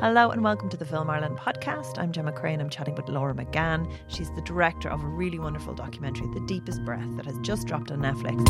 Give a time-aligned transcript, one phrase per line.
[0.00, 1.98] Hello and welcome to the Film Ireland podcast.
[1.98, 2.58] I'm Gemma Creagh.
[2.58, 3.92] I'm chatting with Laura McGann.
[4.08, 7.90] She's the director of a really wonderful documentary, The Deepest Breath, that has just dropped
[7.90, 8.40] on Netflix.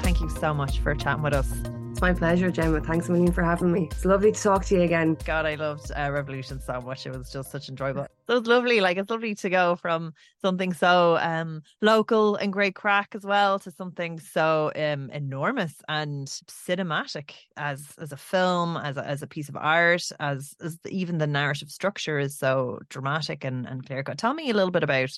[0.00, 1.52] Thank you so much for chatting with us.
[1.98, 2.80] It's my pleasure, Gemma.
[2.80, 3.88] Thanks a million for having me.
[3.90, 5.16] It's lovely to talk to you again.
[5.24, 7.04] God, I loved uh, Revolution so much.
[7.06, 8.06] It was just such enjoyable.
[8.28, 8.80] So it's lovely.
[8.80, 13.58] Like it's lovely to go from something so um, local and great crack as well
[13.58, 19.26] to something so um, enormous and cinematic as as a film, as a, as a
[19.26, 23.84] piece of art, as as the, even the narrative structure is so dramatic and and
[23.84, 24.18] clear cut.
[24.18, 25.10] Tell me a little bit about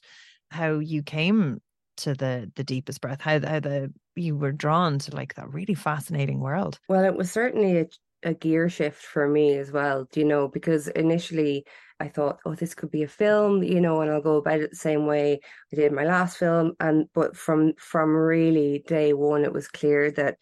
[0.51, 1.61] how you came
[1.99, 5.75] to the the deepest breath how how the you were drawn to like that really
[5.75, 6.79] fascinating world.
[6.89, 7.87] Well it was certainly a,
[8.23, 11.65] a gear shift for me as well do you know because initially
[12.01, 14.71] i thought oh this could be a film you know and i'll go about it
[14.71, 15.41] the same way
[15.73, 20.11] i did my last film and but from from really day one it was clear
[20.11, 20.37] that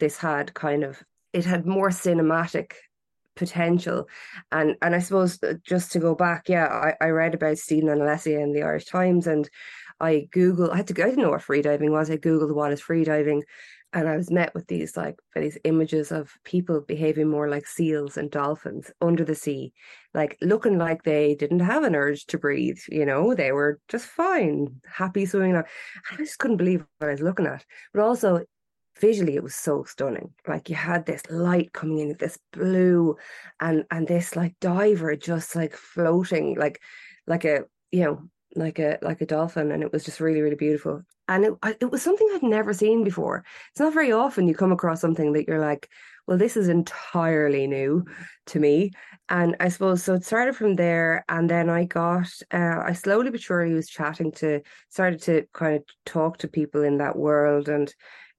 [0.00, 1.00] this had kind of
[1.32, 2.72] it had more cinematic
[3.36, 4.08] potential.
[4.52, 7.88] And and i suppose uh, just to go back yeah i, I read about stephen
[7.88, 9.48] and alessia in the irish times and
[10.00, 12.10] I Google, I had to go, I didn't know what freediving was.
[12.10, 13.42] I Googled what is freediving.
[13.92, 18.16] And I was met with these like these images of people behaving more like seals
[18.16, 19.72] and dolphins under the sea,
[20.14, 22.78] like looking like they didn't have an urge to breathe.
[22.88, 25.56] You know, they were just fine, happy swimming.
[25.56, 25.64] I
[26.16, 27.64] just couldn't believe what I was looking at.
[27.92, 28.44] But also,
[29.00, 30.32] visually, it was so stunning.
[30.46, 33.16] Like you had this light coming in, this blue,
[33.58, 36.80] and and this like diver just like floating, like
[37.26, 38.22] like a you know
[38.56, 41.02] like a like a dolphin and it was just really really beautiful.
[41.28, 43.44] And it it was something I'd never seen before.
[43.70, 45.88] It's not very often you come across something that you're like
[46.26, 48.04] well this is entirely new
[48.46, 48.92] to me.
[49.28, 53.30] And I suppose so it started from there and then I got uh, I slowly
[53.30, 57.68] but surely was chatting to started to kind of talk to people in that world
[57.68, 57.94] and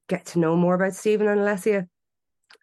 [0.08, 1.88] get to know more about Stephen and Alessia.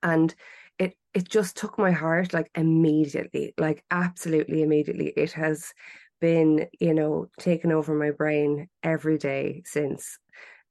[0.03, 0.33] And
[0.77, 5.08] it it just took my heart like immediately like absolutely immediately.
[5.08, 5.73] It has
[6.19, 10.17] been, you know, taken over my brain every day since.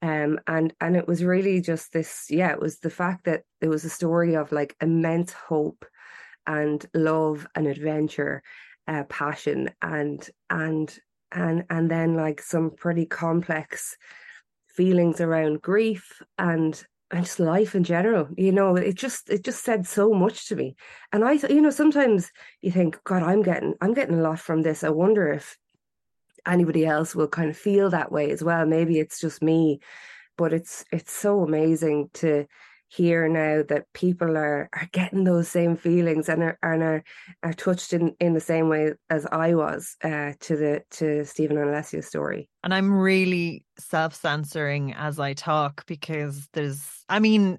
[0.01, 3.69] Um, and and it was really just this, yeah, it was the fact that it
[3.69, 5.85] was a story of like immense hope
[6.47, 8.43] and love and adventure,
[8.87, 10.99] uh, passion and and
[11.33, 13.97] and and then like some pretty complex
[14.69, 19.65] feelings around grief and and just life in general you know it just it just
[19.65, 20.77] said so much to me.
[21.13, 22.31] And i you know sometimes
[22.61, 24.85] you think god i'm getting i'm getting a lot from this.
[24.85, 25.57] I wonder if
[26.47, 28.65] anybody else will kind of feel that way as well.
[28.67, 29.81] Maybe it's just me
[30.39, 32.47] but it's it's so amazing to
[32.89, 37.05] hear now that people are are getting those same feelings and are and are,
[37.43, 41.59] are touched in in the same way as I was uh, to the to Stephen
[41.59, 42.49] and Alessia's story.
[42.65, 47.59] And I'm really self-censoring as I talk because there's I mean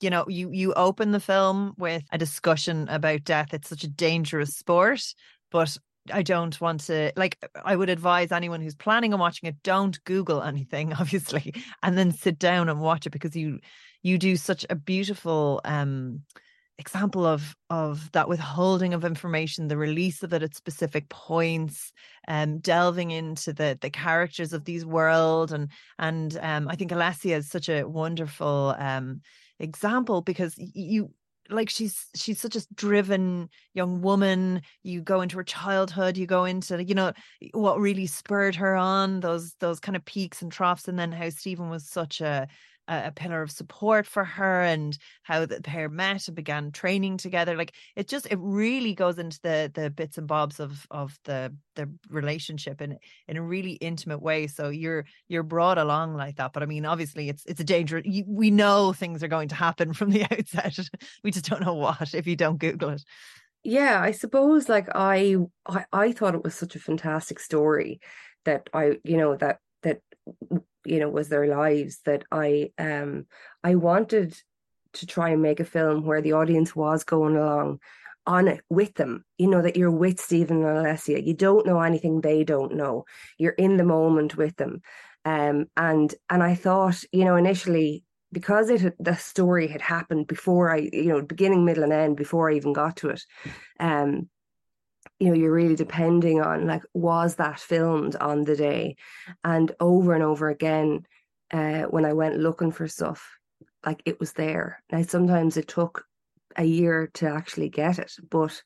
[0.00, 3.88] you know you you open the film with a discussion about death it's such a
[3.88, 5.14] dangerous sport
[5.50, 5.76] but
[6.12, 10.02] I don't want to like I would advise anyone who's planning on watching it don't
[10.04, 13.60] google anything obviously and then sit down and watch it because you
[14.02, 16.22] you do such a beautiful um
[16.78, 21.92] example of of that withholding of information the release of it at specific points
[22.28, 27.36] um delving into the the characters of these world and and um i think alessia
[27.36, 29.20] is such a wonderful um
[29.58, 31.10] example because you
[31.50, 34.62] like she's she's such a driven young woman.
[34.82, 37.12] You go into her childhood you go into you know
[37.52, 41.28] what really spurred her on those those kind of peaks and troughs and then how
[41.30, 42.48] stephen was such a
[42.88, 47.16] a, a pillar of support for her and how the pair met and began training
[47.16, 51.18] together like it just it really goes into the the bits and bobs of of
[51.24, 52.98] the the relationship in
[53.28, 56.84] in a really intimate way so you're you're brought along like that but i mean
[56.84, 60.24] obviously it's it's a danger you, we know things are going to happen from the
[60.24, 60.78] outset
[61.22, 63.04] we just don't know what if you don't google it.
[63.64, 68.00] Yeah i suppose like I, I i thought it was such a fantastic story
[68.44, 70.00] that i you know that that
[70.84, 73.26] you know was their lives that i um
[73.62, 74.36] i wanted
[74.92, 77.78] to try and make a film where the audience was going along
[78.26, 81.24] on it with them you know that you're with stephen and alessia.
[81.24, 83.04] You don't know anything they don't know.
[83.36, 84.82] You're in the moment with them.
[85.24, 90.74] Um and and i thought you know initially because it the story had happened before
[90.74, 93.22] i you know beginning middle and end before i even got to it
[93.78, 94.28] um
[95.22, 98.96] you know you're really depending on like was that filmed on the day
[99.44, 101.06] and over and over again
[101.52, 103.38] uh, when i went looking for stuff
[103.86, 106.04] like it was there now sometimes it took
[106.56, 108.60] a year to actually get it but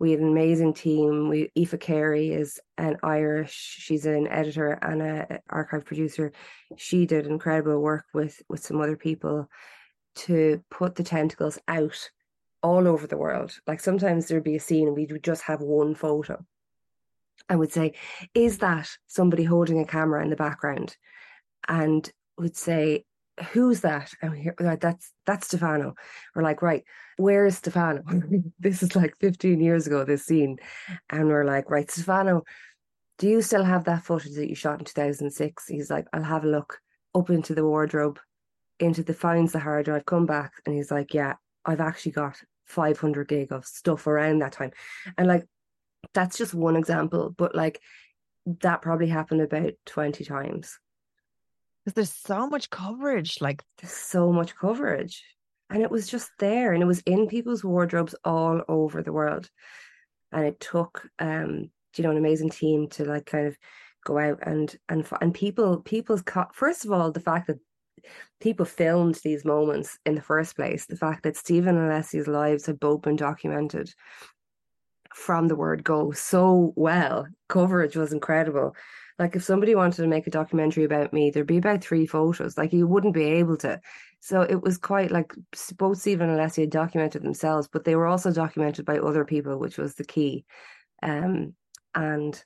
[0.00, 1.28] we had an amazing team.
[1.28, 3.52] We Aoife Carey is an Irish.
[3.52, 6.32] She's an editor and a archive producer.
[6.78, 9.50] She did incredible work with with some other people
[10.14, 12.10] to put the tentacles out
[12.62, 13.58] all over the world.
[13.66, 16.44] Like sometimes there'd be a scene and we would just have one photo.
[17.48, 17.94] I would say,
[18.34, 20.96] is that somebody holding a camera in the background?
[21.68, 22.08] And
[22.38, 23.04] would say,
[23.52, 24.12] who's that?
[24.22, 25.94] And we hear, that's that's Stefano.
[26.34, 26.84] We're like, right,
[27.16, 28.02] where is Stefano?
[28.58, 30.58] this is like 15 years ago, this scene.
[31.08, 32.44] And we're like, right, Stefano,
[33.18, 35.68] do you still have that footage that you shot in 2006?
[35.68, 36.78] He's like, I'll have a look
[37.14, 38.18] up into the wardrobe,
[38.78, 40.52] into the finds the hard drive, come back.
[40.64, 41.34] And he's like, yeah,
[41.64, 42.36] I've actually got
[42.70, 44.72] 500 gig of stuff around that time.
[45.18, 45.44] And like,
[46.14, 47.80] that's just one example, but like,
[48.46, 50.78] that probably happened about 20 times
[51.84, 53.40] because there's so much coverage.
[53.40, 55.22] Like there's so much coverage.
[55.68, 59.48] And it was just there and it was in people's wardrobes all over the world.
[60.32, 63.56] And it took um, you know, an amazing team to like kind of
[64.04, 66.22] go out and and and people people's
[66.54, 67.58] first of all the fact that
[68.40, 72.66] people filmed these moments in the first place the fact that Stephen and Alessia's lives
[72.66, 73.92] have both been documented
[75.14, 78.74] from the word go so well coverage was incredible
[79.20, 82.56] like if somebody wanted to make a documentary about me, there'd be about three photos.
[82.56, 83.78] Like you wouldn't be able to.
[84.20, 85.34] So it was quite like
[85.76, 89.58] both Stephen and Leslie had documented themselves, but they were also documented by other people,
[89.58, 90.46] which was the key.
[91.02, 91.54] Um,
[91.94, 92.42] and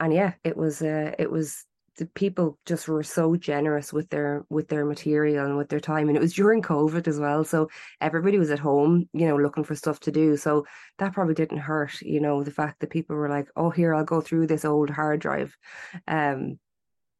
[0.00, 1.64] and yeah, it was uh, it was
[1.98, 6.08] the people just were so generous with their with their material and with their time.
[6.08, 7.68] And it was during covid as well so
[8.00, 10.36] everybody was at home you know looking for stuff to do.
[10.36, 10.66] So
[10.98, 14.04] that probably didn't hurt you know the fact that people were like oh here i'll
[14.04, 15.56] go through this old hard drive.
[16.08, 16.58] Um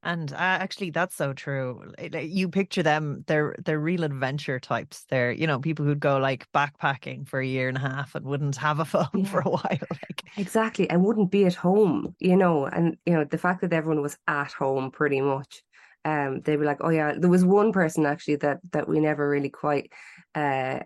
[0.06, 1.92] and uh, actually, that's so true.
[2.00, 5.04] You picture them; they're they're real adventure types.
[5.10, 8.24] They're you know people who'd go like backpacking for a year and a half and
[8.24, 9.24] wouldn't have a phone yeah.
[9.24, 9.88] for a while.
[9.90, 12.14] Like exactly, and wouldn't be at home.
[12.20, 15.62] You know, and you know the fact that everyone was at home pretty much.
[16.04, 19.28] Um, they were like, oh yeah, there was one person actually that that we never
[19.28, 19.92] really quite
[20.36, 20.80] uh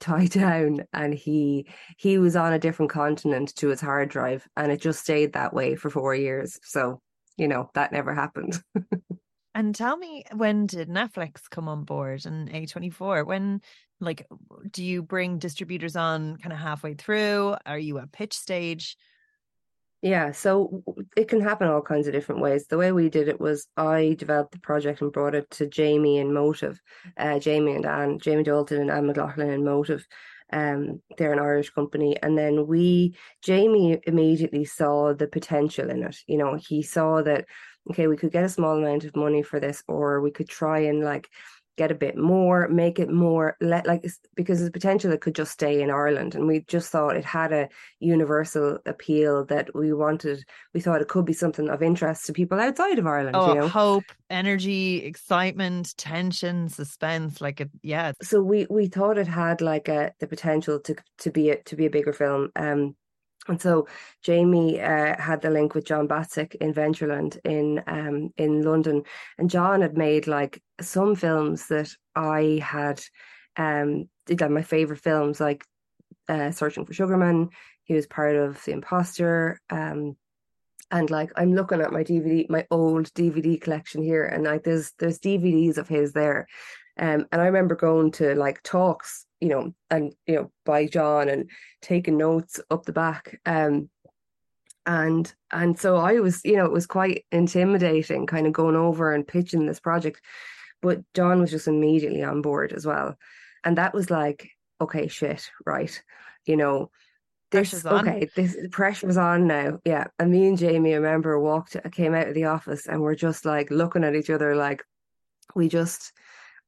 [0.00, 1.66] tie down and he
[1.96, 5.52] he was on a different continent to his hard drive and it just stayed that
[5.52, 7.00] way for four years so
[7.36, 8.62] you know, that never happened.
[9.54, 13.26] and tell me, when did Netflix come on board and A24?
[13.26, 13.60] When,
[14.00, 14.26] like,
[14.70, 17.56] do you bring distributors on kind of halfway through?
[17.66, 18.96] Are you at pitch stage?
[20.04, 20.82] Yeah, so
[21.16, 22.66] it can happen all kinds of different ways.
[22.66, 26.18] The way we did it was I developed the project and brought it to Jamie
[26.18, 26.78] and Motive,
[27.16, 30.06] uh, Jamie and Anne, Jamie D'Alton and Anne McLaughlin and Motive.
[30.54, 36.16] Um, they're an Irish company, and then we, Jamie, immediately saw the potential in it.
[36.26, 37.44] You know, he saw that
[37.90, 40.80] okay, we could get a small amount of money for this, or we could try
[40.80, 41.28] and like
[41.76, 44.04] get a bit more, make it more let like
[44.34, 47.52] because the potential it could just stay in Ireland, and we just thought it had
[47.52, 47.68] a
[48.00, 50.44] universal appeal that we wanted.
[50.72, 53.36] We thought it could be something of interest to people outside of Ireland.
[53.36, 53.68] Oh, you know?
[53.68, 57.70] hope, energy, excitement, tension, suspense, like it.
[57.82, 58.12] Yeah.
[58.22, 61.76] So we we thought it had like a the potential to to be a, to
[61.76, 62.50] be a bigger film.
[62.56, 62.96] Um,
[63.48, 63.86] and so
[64.22, 69.02] Jamie uh, had the link with John Battsek in Ventureland in um, in London,
[69.38, 73.02] and John had made like some films that I had
[73.56, 75.64] um did like my favorite films, like
[76.28, 77.50] uh, Searching for Sugarman.
[77.84, 79.60] He was part of The Imposter.
[79.68, 80.16] Um,
[80.90, 84.92] and like I'm looking at my DVD, my old DVD collection here, and like there's
[84.98, 86.46] there's DVDs of his there.
[86.96, 91.28] Um, and I remember going to like talks you know, and you know, by John
[91.28, 91.50] and
[91.82, 93.42] taking notes up the back.
[93.44, 93.90] Um,
[94.86, 99.12] and and so I was, you know, it was quite intimidating, kind of going over
[99.12, 100.22] and pitching this project.
[100.80, 103.16] But John was just immediately on board as well,
[103.64, 104.48] and that was like,
[104.80, 106.02] okay, shit, right,
[106.46, 106.90] you know,
[107.50, 109.78] this okay, this pressure's on now.
[109.84, 110.06] Yeah.
[110.18, 113.44] And me and Jamie, I remember walked came out of the office and we're just
[113.44, 114.82] like looking at each other like
[115.54, 116.12] we just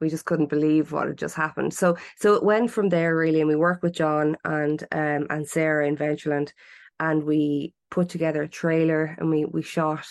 [0.01, 1.73] we just couldn't believe what had just happened.
[1.75, 5.47] So so it went from there really, and we worked with John and um and
[5.49, 6.53] Sarah in Ventureland,
[7.01, 10.07] and we put together a trailer and we we shot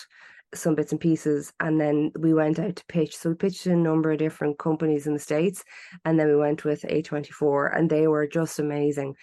[0.54, 3.15] some bits and pieces and then we went out to pitch.
[3.15, 5.63] So we pitched a number of different companies in the states
[6.06, 9.15] and then we went with a24 and they were just amazing.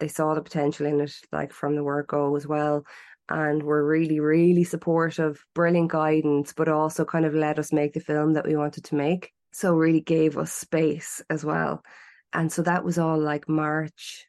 [0.00, 2.84] They saw the potential in it like from the word go as well
[3.28, 8.00] and were really really supportive brilliant guidance but also kind of let us make the
[8.00, 11.82] film that we wanted to make so really gave us space as well
[12.32, 14.26] and so that was all like march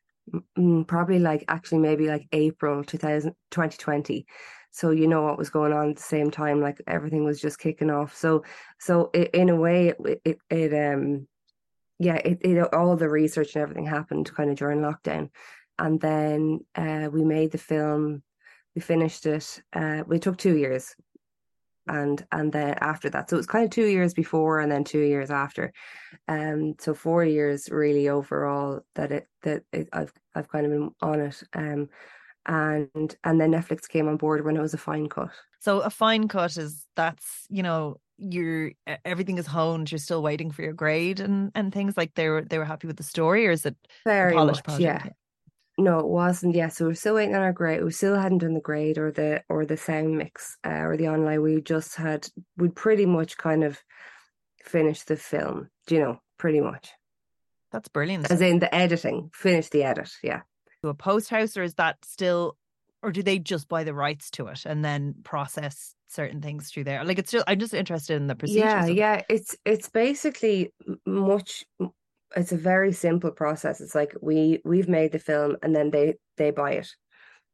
[0.58, 4.26] mm, probably like actually maybe like april 2000, 2020
[4.72, 7.60] so you know what was going on at the same time like everything was just
[7.60, 8.44] kicking off so
[8.80, 11.28] so it, in a way it, it, it um
[12.00, 15.30] yeah it, it all the research and everything happened kind of during lockdown
[15.82, 18.22] and then uh, we made the film.
[18.76, 19.62] We finished it.
[19.74, 20.96] Uh, we took two years,
[21.88, 24.84] and and then after that, so it was kind of two years before and then
[24.84, 25.74] two years after.
[26.28, 30.92] Um, so four years really overall that it that it, I've I've kind of been
[31.02, 31.44] on it.
[31.54, 31.90] Um,
[32.46, 35.32] and and then Netflix came on board when it was a fine cut.
[35.60, 38.72] So a fine cut is that's you know you're
[39.06, 39.92] everything is honed.
[39.92, 42.88] You're still waiting for your grade and and things like they were they were happy
[42.88, 44.80] with the story, or is it very polished much?
[44.80, 45.06] Project?
[45.06, 45.12] Yeah.
[45.78, 46.56] No, it wasn't.
[46.56, 47.84] Yeah, so we're still waiting on our grade.
[47.84, 51.08] We still hadn't done the grade or the or the sound mix uh, or the
[51.08, 51.42] online.
[51.42, 53.80] We just had we pretty much kind of
[54.64, 55.70] finished the film.
[55.88, 56.22] Do you know?
[56.38, 56.92] Pretty much.
[57.72, 58.30] That's brilliant.
[58.30, 60.12] As in the editing, finish the edit.
[60.22, 60.42] Yeah
[60.84, 62.58] to a post house, or is that still,
[63.02, 66.86] or do they just buy the rights to it and then process certain things through
[66.86, 67.04] there?
[67.04, 68.66] Like it's just, I'm just interested in the procedure.
[68.66, 69.22] Yeah, yeah.
[69.30, 70.74] It's it's basically
[71.06, 71.66] much.
[72.36, 73.82] It's a very simple process.
[73.82, 76.90] It's like we we've made the film and then they they buy it.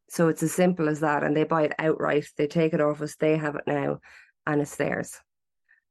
[0.09, 2.27] So it's as simple as that, and they buy it outright.
[2.37, 3.15] They take it off us.
[3.15, 3.99] They have it now,
[4.45, 5.19] and it's theirs.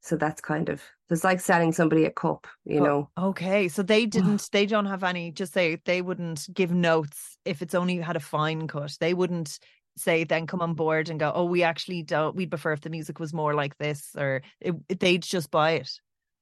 [0.00, 3.10] So that's kind of it's like selling somebody a cup, you oh, know.
[3.18, 5.30] Okay, so they didn't, they don't have any.
[5.30, 8.96] Just say they wouldn't give notes if it's only had a fine cut.
[9.00, 9.58] They wouldn't
[9.96, 12.36] say then come on board and go, oh, we actually don't.
[12.36, 15.90] We'd prefer if the music was more like this, or it, they'd just buy it.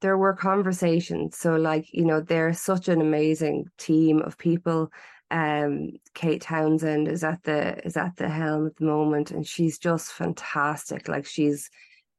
[0.05, 4.93] There were conversations, so like you know, they're such an amazing team of people.
[5.31, 9.79] Um, Kate Townsend is at the is at the helm at the moment, and she's
[9.79, 11.09] just fantastic.
[11.09, 11.71] Like she's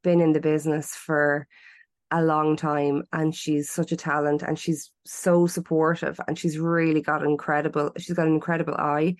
[0.03, 1.47] been in the business for
[2.09, 7.01] a long time and she's such a talent and she's so supportive and she's really
[7.01, 9.15] got incredible she's got an incredible eye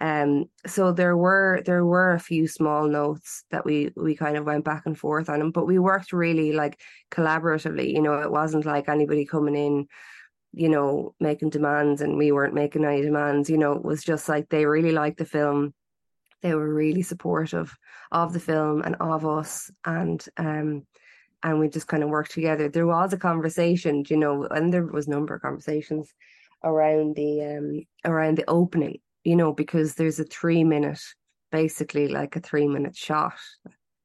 [0.00, 4.44] um so there were there were a few small notes that we we kind of
[4.44, 7.92] went back and forth on them but we worked really like collaboratively.
[7.92, 9.88] You know it wasn't like anybody coming in
[10.52, 13.50] you know making demands and we weren't making any demands.
[13.50, 15.74] You know it was just like they really liked the film.
[16.42, 17.76] They were really supportive
[18.12, 20.86] of the film and of us and um
[21.42, 22.68] and we just kind of worked together.
[22.68, 26.14] There was a conversation you know and there was a number of conversations
[26.62, 31.00] around the um around the opening you know because there's a three minute
[31.52, 33.38] basically like a three minute shot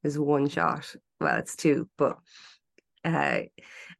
[0.04, 0.94] is one shot.
[1.22, 2.18] Well it's two but
[3.06, 3.42] uh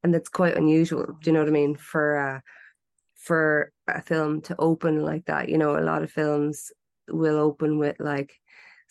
[0.04, 1.06] and that's quite unusual.
[1.06, 1.76] Do you know what i mean?
[1.76, 2.40] For uh
[3.16, 6.72] for a film to open like that you know a lot of films
[7.08, 8.34] will open with like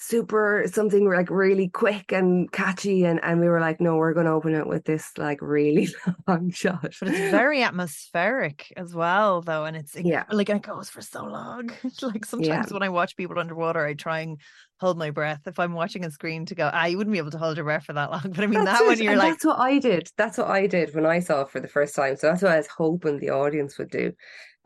[0.05, 4.27] super something like really quick and catchy and and we were like no we're going
[4.27, 5.89] to open it with this like really
[6.29, 6.93] long shot.
[6.99, 10.25] But it's very atmospheric as well though and it's yeah.
[10.31, 11.71] like it goes for so long.
[12.03, 12.73] Like sometimes yeah.
[12.73, 14.39] when i watch people underwater i try and
[14.81, 15.43] hold my breath.
[15.47, 17.65] If i'm watching a screen to go ah you wouldn't be able to hold your
[17.65, 18.23] breath for that long.
[18.35, 20.09] But i mean that's that one you're and like that's what i did.
[20.17, 22.17] That's what i did when i saw it for the first time.
[22.17, 24.13] So that's what i was hoping the audience would do.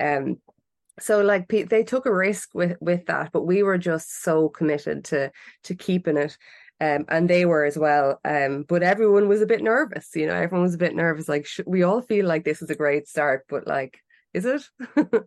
[0.00, 0.38] Um
[0.98, 5.04] so like they took a risk with with that but we were just so committed
[5.04, 5.30] to
[5.62, 6.36] to keeping it
[6.80, 10.34] um, and they were as well um, but everyone was a bit nervous you know
[10.34, 13.08] everyone was a bit nervous like sh- we all feel like this is a great
[13.08, 13.98] start but like
[14.34, 14.62] is it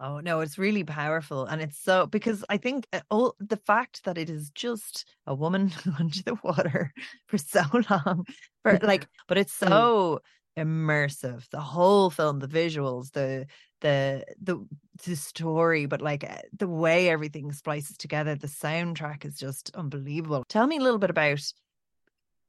[0.00, 4.04] oh no it's really powerful and it's so because i think uh, all the fact
[4.04, 6.92] that it is just a woman under the water
[7.26, 8.24] for so long
[8.62, 9.68] for like but it's mm.
[9.68, 10.20] so
[10.56, 13.46] immersive the whole film the visuals the
[13.80, 14.64] the the
[15.04, 20.44] the story but like eh, the way everything splices together the soundtrack is just unbelievable.
[20.48, 21.40] Tell me a little bit about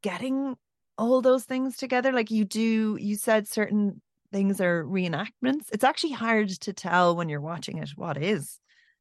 [0.01, 0.55] getting
[0.97, 2.11] all those things together.
[2.11, 5.65] Like you do you said certain things are reenactments.
[5.71, 8.59] It's actually hard to tell when you're watching it what is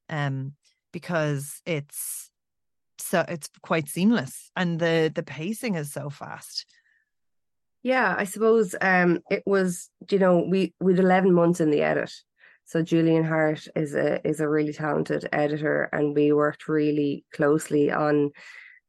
[0.09, 0.53] um
[0.93, 2.31] because it's
[2.99, 6.67] so it's quite seamless and the the pacing is so fast
[7.85, 9.91] yeah, I suppose um, it was.
[10.11, 12.11] You know, we we'd eleven months in the edit,
[12.65, 17.93] so Julian Hart is a is a really talented editor, and we worked really closely
[17.93, 18.31] on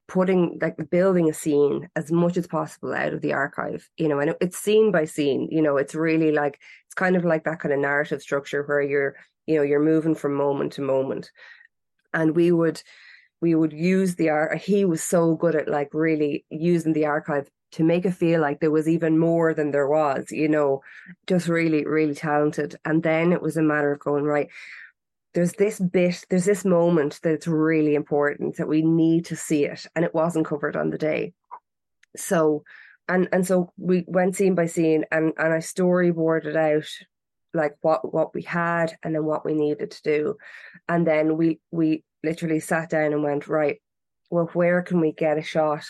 [0.08, 3.88] putting like building a scene as much as possible out of the archive.
[3.98, 5.50] You know, and it, it's scene by scene.
[5.52, 8.82] You know, it's really like it's kind of like that kind of narrative structure where
[8.82, 11.32] you're you know you're moving from moment to moment,
[12.14, 12.82] and we would
[13.42, 14.58] we would use the art.
[14.58, 18.62] He was so good at like really using the archive to make it feel like
[18.62, 20.82] there was even more than there was, you know,
[21.27, 22.77] just really, really talented.
[22.86, 24.50] And then it was a matter of going, right,
[25.34, 29.86] there's this bit, there's this moment that's really important that we need to see it.
[29.94, 31.34] And it wasn't covered on the day.
[32.15, 32.63] So,
[33.10, 36.88] and and so we went scene by scene and, and I storyboarded out
[37.53, 40.38] like what what we had and then what we needed to do.
[40.88, 43.82] And then we we literally sat down and went, right,
[44.29, 45.84] well, where can we get a shot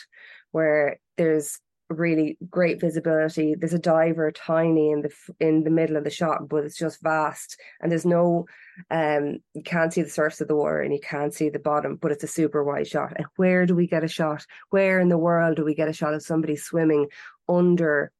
[0.51, 3.55] where there's really great visibility.
[3.55, 7.01] There's a diver tiny in the in the middle of the shot, but it's just
[7.01, 8.45] vast, and there's no
[8.91, 11.95] um you can't see the surface of the water and you can't see the bottom,
[11.95, 13.13] but it's a super wide shot.
[13.15, 14.45] And where do we get a shot?
[14.69, 17.07] Where in the world do we get a shot of somebody swimming
[17.47, 18.11] under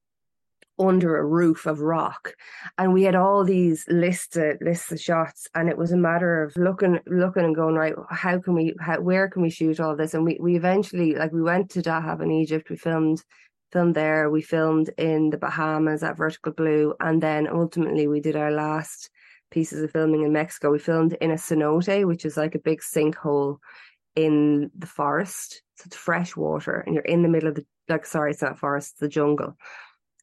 [0.78, 2.36] under a roof of rock
[2.78, 6.44] and we had all these lists of lists of shots and it was a matter
[6.44, 9.96] of looking looking and going right how can we how, where can we shoot all
[9.96, 13.24] this and we, we eventually like we went to Dahab in Egypt we filmed
[13.76, 14.30] filmed there.
[14.30, 19.10] We filmed in the Bahamas at Vertical Blue and then ultimately we did our last
[19.52, 20.72] pieces of filming in Mexico.
[20.72, 23.58] We filmed in a cenote which is like a big sinkhole
[24.16, 25.62] in the forest.
[25.76, 28.58] So it's fresh water and you're in the middle of the like sorry it's not
[28.58, 29.58] forest it's the jungle.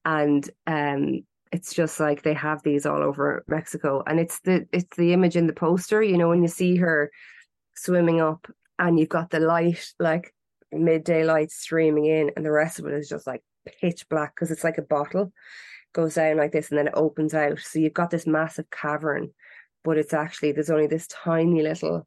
[0.06, 4.02] And um it's just like they have these all over Mexico.
[4.06, 7.11] And it's the it's the image in the poster you know when you see her
[7.75, 10.32] swimming up and you've got the light like
[10.73, 13.43] midday light streaming in and the rest of it is just like
[13.81, 15.33] pitch black because it's like a bottle.
[15.93, 17.59] Goes down like this and then it opens out.
[17.59, 19.31] So you've got this massive cavern
[19.85, 22.07] but it's actually there's only this tiny little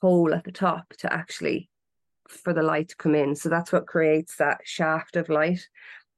[0.00, 1.68] hole at the top to actually
[2.28, 3.34] for the light to come in.
[3.34, 5.66] So that's what creates that shaft of light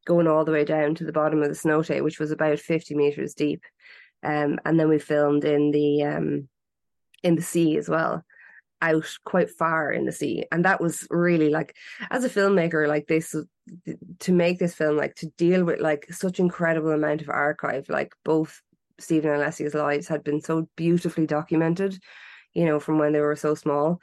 [0.07, 2.61] going all the way down to the bottom of the snow cenote, which was about
[2.61, 3.63] 50 meters deep.
[4.23, 6.49] Um, and then we filmed in the um,
[7.23, 8.25] in the sea as well,
[8.83, 10.45] out quite far in the sea.
[10.53, 11.75] And that was really like,
[12.11, 13.35] as a filmmaker, like this,
[14.21, 18.13] to make this film, like to deal with like such incredible amount of archive, like
[18.25, 18.61] both
[18.99, 21.99] Stephen and Alessia's lives had been so beautifully documented,
[22.55, 24.01] you know, from when they were so small.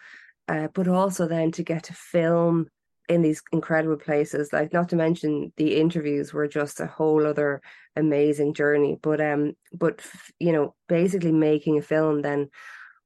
[0.47, 2.67] Uh, but also then to get to film
[3.09, 7.61] in these incredible places like not to mention the interviews were just a whole other
[7.95, 10.01] amazing journey but um but
[10.39, 12.49] you know basically making a film then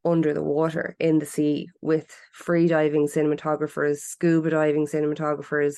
[0.05, 5.77] under the water in the sea with free diving cinematographers scuba diving cinematographers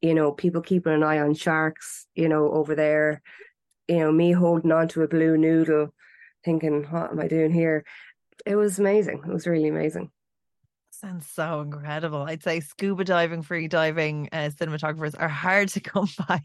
[0.00, 3.22] you know people keeping an eye on sharks you know over there
[3.88, 5.92] you know me holding on to a blue noodle
[6.44, 7.84] thinking what am i doing here
[8.46, 10.10] it was amazing it was really amazing
[11.00, 12.22] Sounds so incredible.
[12.22, 16.40] I'd say scuba diving, free diving uh, cinematographers are hard to come by.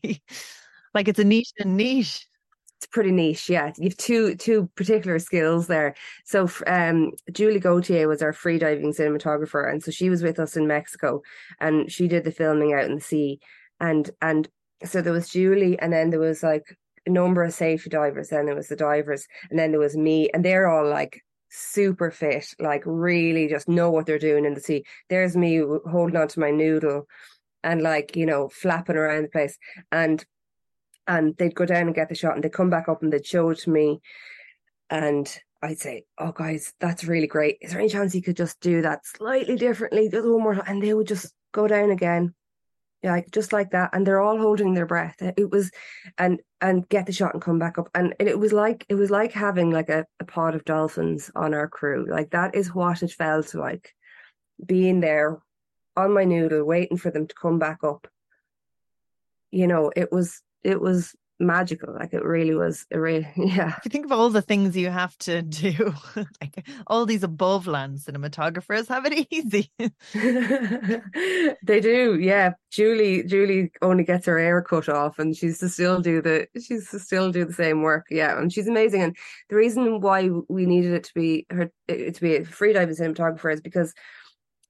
[0.94, 2.28] like it's a niche and niche.
[2.80, 3.74] It's pretty niche, yeah.
[3.78, 5.96] You've two two particular skills there.
[6.24, 10.56] So, um, Julie Gauthier was our free diving cinematographer, and so she was with us
[10.56, 11.22] in Mexico,
[11.60, 13.40] and she did the filming out in the sea,
[13.82, 14.48] and and
[14.86, 16.64] so there was Julie, and then there was like
[17.06, 18.30] a number of safety divers.
[18.30, 22.12] Then there was the divers, and then there was me, and they're all like super
[22.12, 24.86] fit, like really just know what they're doing in the sea.
[25.10, 25.62] There's me
[25.92, 27.08] holding on to my noodle
[27.64, 29.58] and like, you know, flapping around the place.
[29.92, 30.24] And
[31.10, 33.26] and they'd go down and get the shot and they'd come back up and they'd
[33.26, 34.00] show it to me.
[34.90, 35.28] And
[35.62, 37.58] I'd say, Oh guys, that's really great.
[37.62, 40.08] Is there any chance you could just do that slightly differently?
[40.08, 40.64] Just one more time.
[40.68, 42.36] And they would just go down again
[43.04, 45.72] like just like that and they're all holding their breath it was
[46.18, 49.10] and and get the shot and come back up and it was like it was
[49.10, 53.02] like having like a, a pod of dolphins on our crew like that is what
[53.02, 53.94] it felt like
[54.66, 55.40] being there
[55.96, 58.06] on my noodle waiting for them to come back up
[59.52, 61.94] you know it was it was magical.
[61.94, 62.86] Like it really was.
[62.92, 63.76] It really, yeah.
[63.78, 67.68] If you think of all the things you have to do, like all these above
[67.68, 69.72] land cinematographers have it easy.
[71.64, 72.54] they do, yeah.
[72.72, 76.90] Julie, Julie only gets her hair cut off, and she's to still do the she's
[76.92, 78.06] to still do the same work.
[78.10, 79.02] Yeah, and she's amazing.
[79.02, 79.18] And
[79.50, 83.62] the reason why we needed it to be her to be a freediving cinematographer is
[83.62, 83.94] because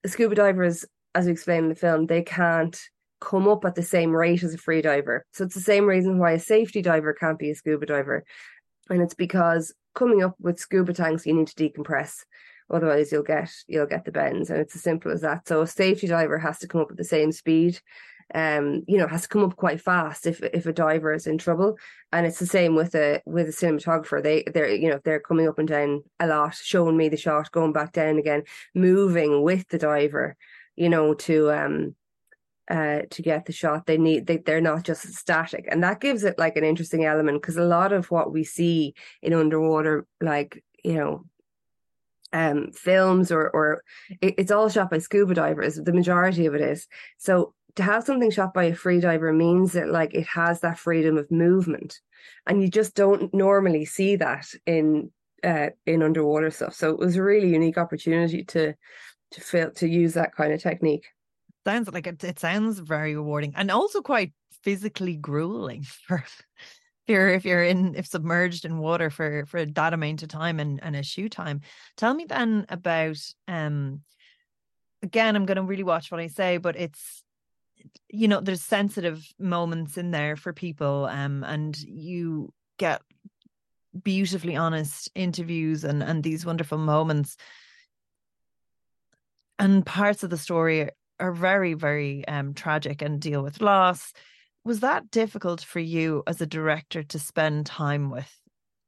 [0.06, 2.80] scuba divers, as we explained in the film, they can't
[3.19, 5.25] come up at the same rate as a free diver.
[5.34, 8.23] So it's the same reason why a safety diver can't be a scuba diver.
[8.89, 12.23] And it's because coming up with scuba tanks, you need to decompress.
[12.71, 14.49] Otherwise you'll get you'll get the bends.
[14.49, 15.47] And it's as simple as that.
[15.47, 17.79] So a safety diver has to come up at the same speed.
[18.32, 21.39] Um, you know, has to come up quite fast if if a diver is in
[21.39, 21.77] trouble.
[22.12, 24.21] And it's the same with a with a cinematographer.
[24.21, 27.51] They they're you know, they're coming up and down a lot, showing me the shot,
[27.51, 28.43] going back down again,
[28.75, 30.38] moving with the diver,
[30.75, 31.95] you know, to um
[32.69, 33.86] uh, to get the shot.
[33.86, 37.41] They need they, they're not just static, and that gives it like an interesting element
[37.41, 41.25] because a lot of what we see in underwater, like you know,
[42.32, 43.84] um, films or or
[44.21, 45.75] it, it's all shot by scuba divers.
[45.75, 47.53] The majority of it is so.
[47.75, 51.17] To have something shot by a free diver means that like it has that freedom
[51.17, 51.99] of movement,
[52.45, 55.12] and you just don't normally see that in
[55.43, 56.73] uh, in underwater stuff.
[56.73, 58.73] So it was a really unique opportunity to
[59.32, 61.05] to feel to use that kind of technique
[61.65, 66.24] sounds like it, it sounds very rewarding and also quite physically grueling for
[67.08, 70.95] if you're in if submerged in water for for that amount of time and, and
[70.95, 71.62] a shoe time.
[71.98, 73.17] Tell me then about
[73.48, 74.02] um
[75.02, 77.24] again I'm gonna really watch what I say, but it's
[78.10, 83.02] you know there's sensitive moments in there for people um and you get
[84.04, 87.38] beautifully honest interviews and and these wonderful moments
[89.58, 94.13] and parts of the story are very very um tragic and deal with loss.
[94.63, 98.29] Was that difficult for you as a director to spend time with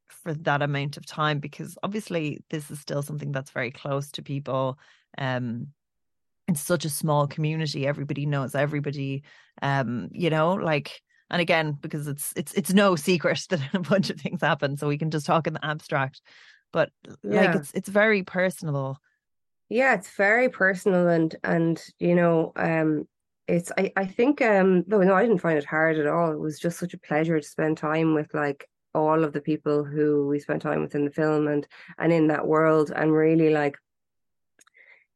[0.08, 1.38] for that amount of time?
[1.38, 4.78] Because obviously this is still something that's very close to people
[5.18, 5.68] um
[6.48, 7.86] it's such a small community.
[7.86, 9.22] Everybody knows everybody
[9.62, 14.10] um you know like and again because it's it's it's no secret that a bunch
[14.10, 16.20] of things happen so we can just talk in the abstract.
[16.72, 16.90] But
[17.22, 17.40] yeah.
[17.40, 18.98] like it's it's very personal
[19.72, 23.08] yeah it's very personal and and you know um
[23.48, 26.30] it's I, I think um no no I didn't find it hard at all.
[26.30, 29.82] It was just such a pleasure to spend time with like all of the people
[29.84, 31.66] who we spent time with in the film and
[31.98, 33.78] and in that world and really like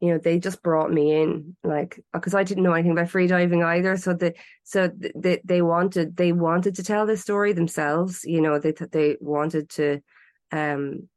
[0.00, 3.64] you know they just brought me in like because I didn't know anything about freediving
[3.64, 8.40] either so the so they they wanted they wanted to tell this story themselves you
[8.40, 10.00] know they they wanted to
[10.50, 11.08] um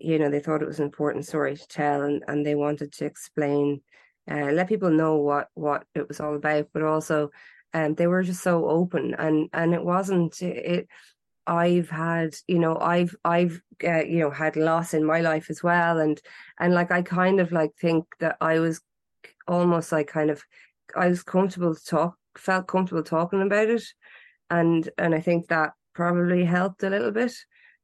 [0.00, 2.92] you know they thought it was an important story to tell and and they wanted
[2.92, 3.80] to explain
[4.30, 7.30] uh, let people know what what it was all about but also
[7.74, 10.88] um they were just so open and and it wasn't it
[11.46, 15.62] I've had, you know, I've I've uh, you know had loss in my life as
[15.62, 16.20] well, and
[16.58, 18.80] and like I kind of like think that I was
[19.48, 20.42] almost like kind of
[20.96, 23.82] I was comfortable to talk, felt comfortable talking about it,
[24.48, 27.32] and and I think that probably helped a little bit.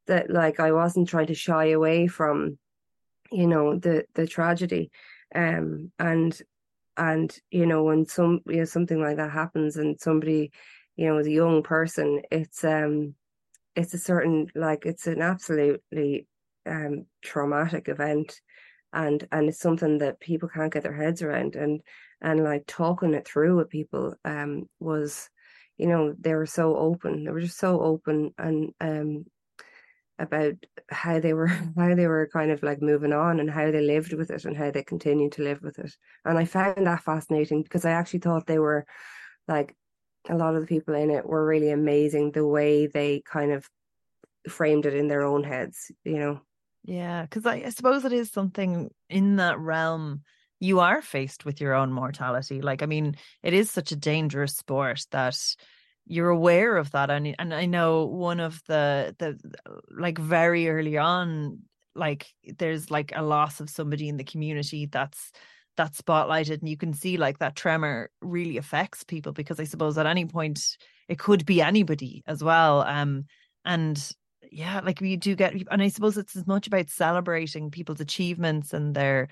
[0.07, 2.59] That like I wasn't trying to shy away from,
[3.33, 4.91] you know, the the tragedy,
[5.35, 6.41] um, and
[6.97, 10.53] and you know when some you know something like that happens and somebody,
[10.97, 13.15] you know, is a young person, it's um
[13.77, 16.27] it's a certain like it's an absolutely
[16.67, 18.41] um traumatic event.
[18.93, 21.57] And and it's something that people can't get their heads around.
[21.57, 21.83] And
[22.23, 25.29] and like talking it through with people um was
[25.77, 27.25] you know they were so open.
[27.25, 29.27] They were just so open and um
[30.19, 30.55] about
[30.91, 34.13] how they were how they were kind of like moving on and how they lived
[34.13, 35.93] with it and how they continued to live with it.
[36.25, 38.87] And i found that fascinating because i actually thought they were
[39.49, 39.75] like
[40.29, 43.69] a lot of the people in it were really amazing the way they kind of
[44.49, 46.41] framed it in their own heads you know?
[46.85, 50.23] Yeah because I, I, suppose it is something in that realm
[50.59, 52.63] you are faced with your own mortality.
[52.63, 55.39] Like i mean it is such a dangerous sport that
[56.07, 59.39] you're aware of that and and i know one of the the
[59.91, 61.59] like very early on
[61.95, 62.27] like
[62.59, 65.33] there's like a loss of somebody in the community that's
[65.77, 69.99] that's spotlighted and you can see like that tremor really affects people because i suppose
[69.99, 70.77] at any point
[71.09, 73.25] it could be anybody as well um
[73.65, 74.13] and
[74.51, 78.73] yeah like we do get and i suppose it's as much about celebrating people's achievements
[78.73, 79.29] and their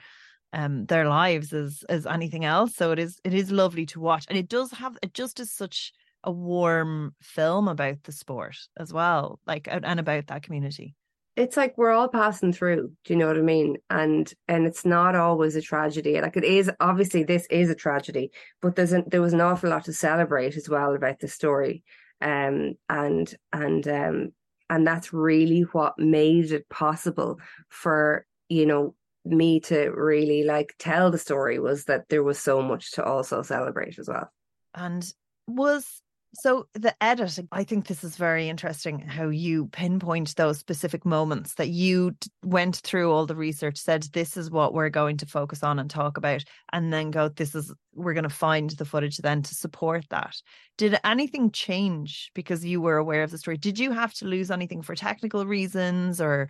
[0.52, 4.24] um their lives as as anything else so it is it is lovely to watch
[4.28, 5.92] and it does have it just is such
[6.24, 10.94] a warm film about the sport as well like and about that community.
[11.37, 13.76] It's like we're all passing through do you know what i mean?
[13.90, 16.20] And and it's not always a tragedy.
[16.20, 19.70] Like it is obviously this is a tragedy but there's an, there was an awful
[19.70, 21.82] lot to celebrate as well about the story
[22.20, 24.32] um and and um
[24.70, 31.10] and that's really what made it possible for you know me to really like tell
[31.10, 34.30] the story was that there was so much to also celebrate as well.
[34.74, 35.06] And
[35.46, 36.02] was
[36.34, 41.54] so the edit, I think this is very interesting how you pinpoint those specific moments
[41.54, 45.62] that you went through all the research, said this is what we're going to focus
[45.62, 49.18] on and talk about, and then go, this is we're going to find the footage
[49.18, 50.34] then to support that.
[50.76, 53.56] Did anything change because you were aware of the story?
[53.56, 56.48] Did you have to lose anything for technical reasons or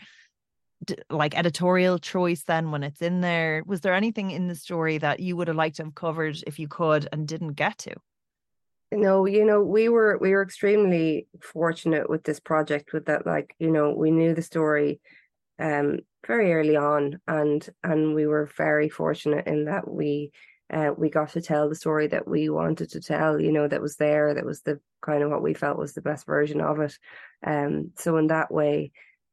[1.10, 3.62] like editorial choice then when it's in there?
[3.66, 6.58] Was there anything in the story that you would have liked to have covered if
[6.58, 7.94] you could and didn't get to?
[8.94, 13.54] No you know we were we were extremely fortunate with this project with that like
[13.59, 15.00] you know we knew the story
[15.59, 20.30] um very early on and and we were very fortunate in that we
[20.72, 23.83] uh, we got to tell the story that we wanted to tell you know that
[23.83, 26.80] was there that was the kind of what we felt was the best version of
[26.80, 26.96] it.
[27.46, 28.90] Um so in that way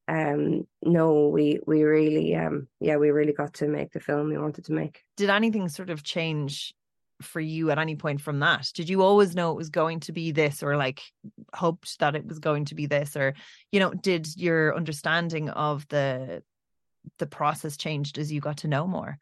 [0.08, 4.38] um no we we really um yeah we really got to make the film we
[4.38, 5.04] wanted to make.
[5.16, 6.74] Did anything sort of change
[7.22, 8.70] for you at any point from that?
[8.74, 11.02] Did you always know it was going to be this or like
[11.54, 13.34] hoped that it was going to be this or
[13.72, 16.44] you know did your understanding of the
[17.18, 19.18] the process changed as you got to know more?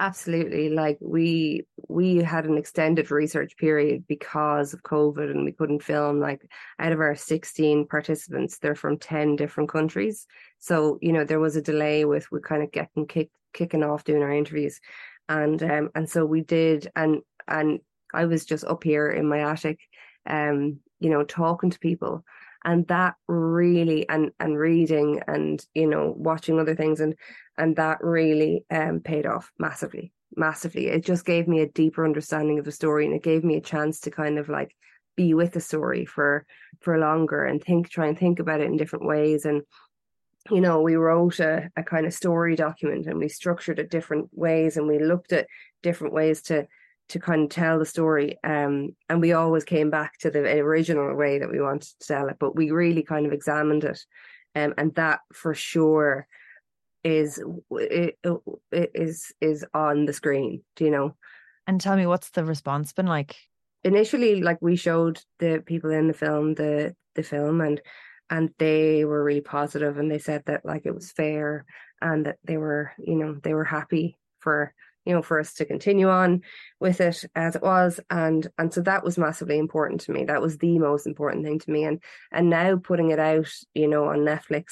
[0.00, 0.68] Absolutely.
[0.68, 6.20] Like we we had an extended research period because of COVID and we couldn't film
[6.20, 10.26] like out of our 16 participants, they're from 10 different countries.
[10.58, 14.04] So, you know, there was a delay with we kind of getting kick, kicking off
[14.04, 14.80] doing our interviews
[15.28, 17.80] and um and so we did and and
[18.12, 19.78] I was just up here in my attic,
[20.26, 22.24] um, you know, talking to people.
[22.64, 27.14] And that really and and reading and you know watching other things and
[27.56, 30.88] and that really um paid off massively massively.
[30.88, 33.62] It just gave me a deeper understanding of the story and it gave me a
[33.62, 34.74] chance to kind of like
[35.16, 36.44] be with the story for
[36.80, 39.62] for longer and think try and think about it in different ways and
[40.50, 44.28] you know we wrote a, a kind of story document and we structured it different
[44.32, 45.46] ways and we looked at
[45.82, 46.66] different ways to
[47.08, 48.38] to kind of tell the story.
[48.44, 52.28] Um, and we always came back to the original way that we wanted to tell
[52.28, 53.98] it, but we really kind of examined it.
[54.54, 56.26] Um, and that for sure
[57.04, 58.18] is it,
[58.72, 60.62] it is is on the screen.
[60.76, 61.16] Do you know?
[61.66, 63.36] And tell me, what's the response been like?
[63.84, 67.80] Initially, like we showed the people in the film the the film, and
[68.30, 71.64] and they were really positive, and they said that like it was fair,
[72.00, 74.74] and that they were you know they were happy for
[75.08, 76.42] you know, for us to continue on
[76.80, 77.98] with it as it was.
[78.10, 80.26] And and so that was massively important to me.
[80.26, 81.84] That was the most important thing to me.
[81.84, 84.64] And and now putting it out, you know, on Netflix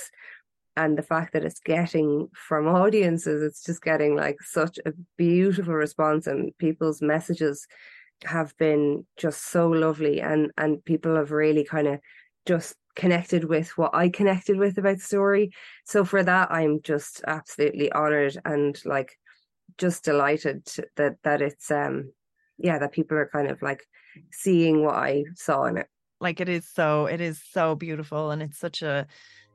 [0.76, 5.72] and the fact that it's getting from audiences, it's just getting like such a beautiful
[5.72, 7.66] response and people's messages
[8.24, 12.00] have been just so lovely and and people have really kind of
[12.44, 15.52] just connected with what I connected with about the story.
[15.84, 19.18] So for that I'm just absolutely honored and like
[19.78, 22.12] just delighted that that it's um
[22.58, 23.84] yeah that people are kind of like
[24.32, 25.86] seeing what I saw in it.
[26.20, 29.06] Like it is so it is so beautiful and it's such a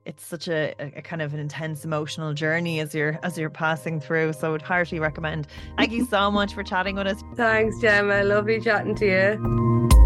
[0.06, 4.00] it's such a, a, kind of an intense emotional journey as you're as you're passing
[4.00, 4.34] through.
[4.34, 5.48] So I would heartily recommend.
[5.78, 7.22] Thank you so much for chatting with us.
[7.36, 8.24] Thanks, Gemma.
[8.24, 10.01] Lovely chatting to you.